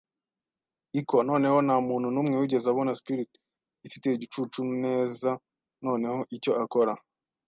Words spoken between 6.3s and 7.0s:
icyo akora